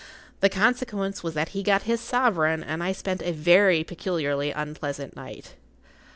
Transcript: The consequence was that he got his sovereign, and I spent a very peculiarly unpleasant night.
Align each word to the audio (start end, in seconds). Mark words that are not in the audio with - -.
The 0.39 0.49
consequence 0.49 1.21
was 1.21 1.35
that 1.35 1.49
he 1.49 1.61
got 1.61 1.83
his 1.83 2.01
sovereign, 2.01 2.63
and 2.63 2.81
I 2.81 2.91
spent 2.91 3.21
a 3.21 3.31
very 3.31 3.83
peculiarly 3.83 4.49
unpleasant 4.49 5.15
night. 5.15 5.53